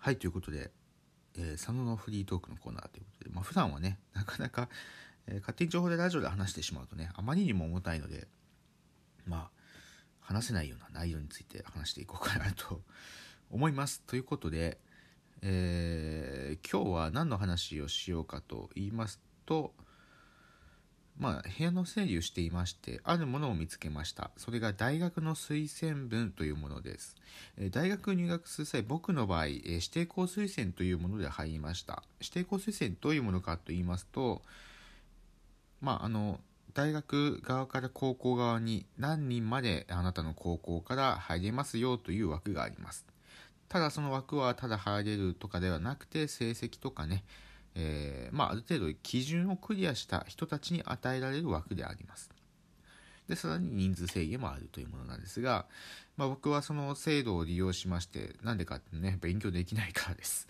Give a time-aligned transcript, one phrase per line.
[0.00, 0.70] はいということで、
[1.36, 4.68] えー、佐野のフリートークのコーナーということで、まあ、普段はねなかなか、
[5.26, 8.28] えー、勝手に情報でラジオで話してしまうとねあまりにも重たいので
[9.26, 9.58] まあ
[10.20, 12.82] 話せないような内容について話していこうかなと
[13.50, 14.02] 思います。
[14.02, 14.78] ということで、
[15.40, 19.74] えー、今日は何の話をしようかと言いますと
[21.18, 24.30] まあ、部屋の整理をしていまして、あるものを見つけました。
[24.36, 27.16] それが大学の推薦文というものです。
[27.56, 32.04] え大学入学する際、僕の場合、え指定校推薦というもので入りました。
[32.20, 34.42] 指定校推薦どういうものかと言いますと、
[35.80, 36.40] まあ、あの、
[36.74, 43.04] 大学側から高校側に何人まであなたの高校から入れますよという枠があります。
[43.68, 47.24] ただその枠はただ入れるとかではなくて成績とかね、
[47.74, 52.30] えー、まあ、ある程度基準をクリアした人たちに与えられる枠であります。
[53.28, 55.66] で、さらに人数制限もあるというものなんですが、
[56.16, 60.48] まあ、僕はその制度を利用しまして、なんでかってね、勉強できないからです。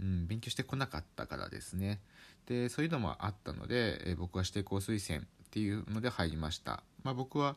[0.00, 2.00] うん、勉強してこなかったからですね。
[2.46, 6.82] で、そういうのもあったので、え、僕は指定校推薦っていうので入りました。
[7.04, 7.56] まあ、僕は、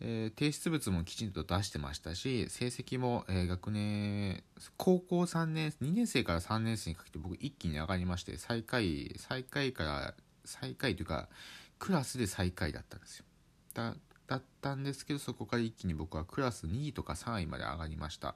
[0.00, 4.42] えー、提出物もきちんと出してましたし成績も、えー、学年
[4.76, 10.14] 高校3年2年生から3年生にかけて僕一気に上がりまして最下位最下位から
[10.44, 11.28] 最下位というか
[11.78, 13.24] クラスで最下位だったんですよ。
[13.74, 13.94] だ
[14.26, 18.34] だったんですけどそこから一気に僕はクラス2位とか3位まで上がりました。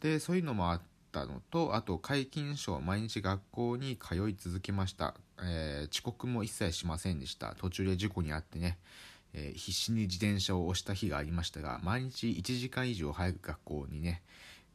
[0.00, 7.54] でそういうのもあったのとあと皆勤賞毎日学校に通い続けました、えー、遅刻も一切しませんでした。
[7.56, 8.78] 途中で事故に遭ってね
[9.34, 14.22] えー、必死に自転車を押した日がありましたが毎日1時間以上早く学校にね、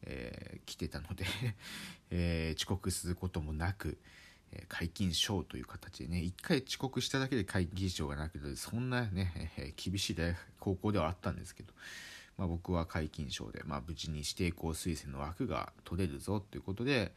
[0.04, 1.26] えー、来てたので
[2.14, 3.98] えー、遅刻することもなく、
[4.52, 11.74] え皆勤賞という形でね1回遅刻しただけで皆勤賞がなくてそんなね、え厳しい大学高校ではあったんですけど、
[12.38, 17.16] まあ、僕は皆勤賞で、まあ、無事に指定校推薦の枠が取れるぞということで、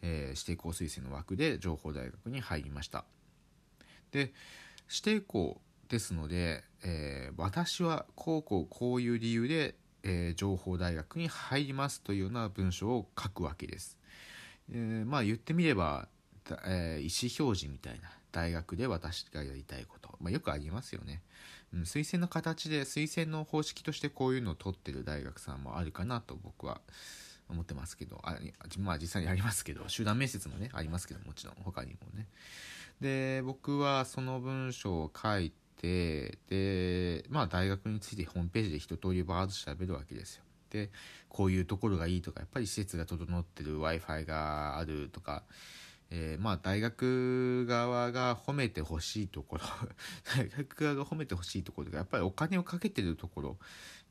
[0.00, 3.04] え指定校推薦の枠で情報大学に入りました。
[4.12, 4.32] で
[4.88, 13.98] 指定校ですので、えー、私はこうこうこういう理由で、えー、情報大学に入りますというような文章を書くわけです。
[14.72, 16.08] え、まあ言ってみれば、
[16.66, 21.22] え意思表示みたいな大学で私がやりたいこと、まあ、よくありますよね、
[21.74, 26.80] うん、推薦の形で推薦の方式としてこういうのを取ってる大学さんもあるかなと僕は
[27.48, 28.36] 思ってますけどあ
[28.78, 32.28] まあ実際にありますけど集団面接もねありますけどもちろん他にもね
[33.00, 40.44] で僕はその文章を書いててでまあ大学についてホームページで一通りバーッと調べるわけですよ。
[40.70, 40.90] で
[41.28, 45.44] こういうところがいいとかやっぱり施設が整ってる w i f i があるとか、
[46.10, 49.62] えー、まあ大学側が褒めてほしいところ
[50.36, 53.58] 大学側が褒めてほしいところがやっぱりお金をかけてるところ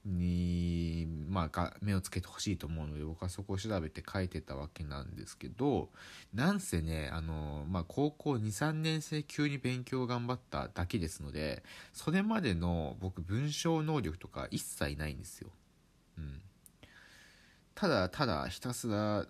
[0.05, 5.89] に、まあ、目をつけてほしいと思うので僕はそこを調べて書いてたわけなんですけど
[6.33, 15.49] なんせねあの、まあ、高校23年生急に勉強頑張っただけですのでそれまでの僕文章能力とか一切ないんですよ。
[16.17, 16.39] うん、
[17.73, 19.25] ただただひたすら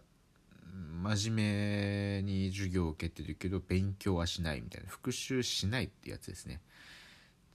[1.04, 6.60] 真面目に授業を受けてるけど勉強はしないみたいな復習しないってやつですね。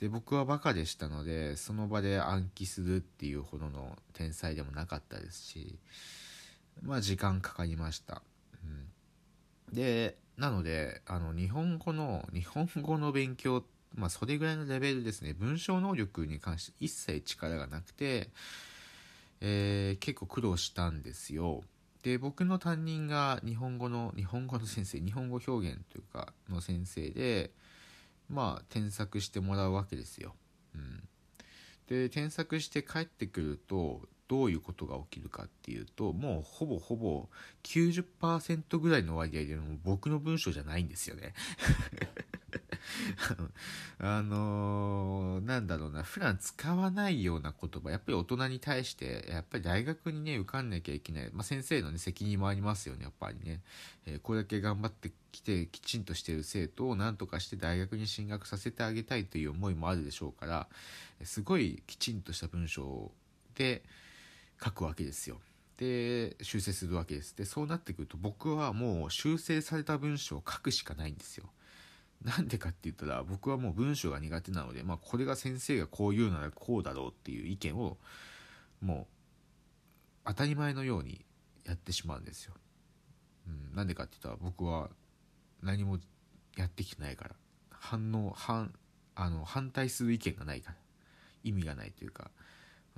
[0.00, 5.78] で僕はバカでしたのでその場で暗記するっていうほどの天才でもなかったですし
[6.82, 8.22] まあ時間かかりました、
[8.64, 13.62] うん、でなのであの日本語の日本語の勉強
[13.94, 15.34] まあそれぐらいのレベルですね。
[15.34, 18.30] 文章能力に関して一切力がなくて、
[19.40, 21.62] えー、結構苦労したんですよ。
[22.02, 27.50] で僕の担任が日本語の日本語の先生日本語表現というかの先生で
[28.30, 30.34] まあ添削してもらうわけですよ。
[30.74, 31.02] うん、
[31.88, 37.28] で添削して帰ってくるとどういうことが起きるかっていうともうほぼほぼ
[37.64, 41.34] 90%ぐらいの割合でも僕の文章じゃないんですよね。
[43.98, 51.30] あのー、なんだろうな、普段使わないような言葉、やっぱり大人に対して、やっぱり大学にね、受かんなきゃいけない。
[51.32, 53.60] まあ、先生のね、責任もありますよね、やっぱりね。
[54.06, 60.68] えー、これだけ頑張ってきて、きちんとしてる生徒を何とかして大学に進学させてあげたいという思いもあるでしょうから、
[61.24, 63.12] すごいきちんとした文章
[63.54, 63.82] で
[64.62, 65.40] 書くわけですよ。
[65.80, 71.46] で修正するわけですでそうなってくると僕はもう修正された文章を書くしかないんですよ
[72.24, 77.96] なんでかって言ったら僕はもう文章が苦手なので、まあ、これが先生がこう言うならこうだろうっていう意見を
[78.82, 79.06] も
[80.24, 81.24] う当たり前のように
[81.64, 82.54] やってしまうんですよ。
[83.46, 84.90] うん、なんでかって言ったら僕は
[85.62, 85.98] 何も
[86.56, 87.30] やってきてないから
[87.70, 88.72] 反応反
[89.14, 90.76] あの反対する意見がないから
[91.42, 92.30] 意味がないというか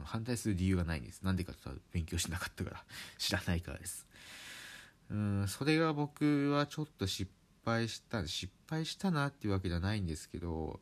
[0.04, 1.22] 反対する理由がないんです。
[1.22, 2.84] なんでかって言ったら勉強しなかったから
[3.18, 4.06] 知らないからです。
[5.10, 7.30] うんそれが僕はちょっと失
[7.64, 10.80] 敗した失敗したなっていうわけじゃないんですけど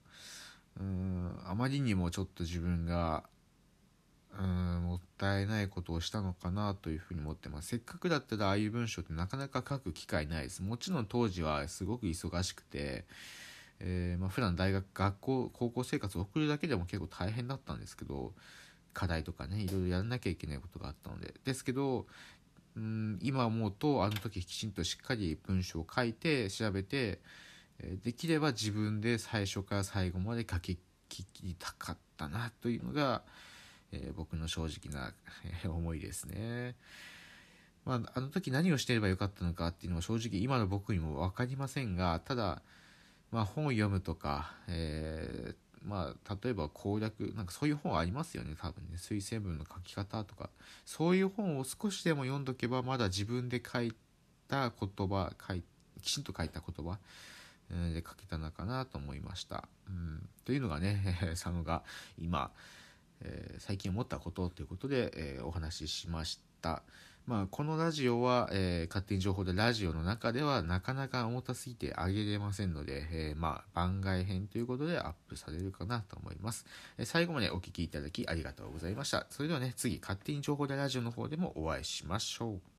[0.79, 3.25] うんあまりにもちょっと自分が
[4.39, 7.69] うんもったいないことをしたのかなというふうに思ってます。
[7.69, 10.63] せっかくだったらああいう文章ってなかなか書く機会ないです。
[10.63, 13.05] もちろん当時はすごく忙しくて、
[13.81, 18.33] えーまあ、普段大学学校高校生活を送るだけでも結構大変だったんですけど
[18.93, 21.35] 課題とかねいろいろやらなきゃいけないことがあったので。
[21.45, 22.07] ですけど
[22.77, 27.21] うん今思うとあの時きちんとしっかり文章を書いて調べて
[28.05, 30.79] できれば自分で最初から最後まで書き
[31.09, 33.23] 切りたかったなというのが、
[33.93, 35.13] えー、僕の正直な、
[35.69, 36.77] 思いですね。
[37.85, 42.61] まあ、あの時何をしていればよかったのかっていうのは正直今の僕にも分かりませんがただ、
[43.33, 50.51] まあ、本を読むとか、えーまあ、例えば攻略なんかそういう本ありますよね多分ね推薦文の書き方とか
[50.85, 53.95] そういう本を少しでも読んどけばまだ自分で書い
[54.49, 55.63] た言葉書い
[56.03, 56.99] きちんと書いた言葉
[57.71, 59.69] で書けたのかなと思いました。
[59.89, 61.85] うん、というのがね 佐野が
[62.19, 62.51] 今、
[63.21, 66.83] えー、最近思ったことということで、えー、お話ししました。
[67.31, 76.67] まあ、このラジオは、えー、勝手に情報でラジオの中ではなかなか重たすぎてあげれませんので、えー、まあ、番外編ということでアップされるかなと思います。
[76.99, 79.29] えー、最後までお聴きいただきありがとうございました。
[79.31, 82.61] それではね、次、勝手に情報でラジオの方でもお会いしましょう。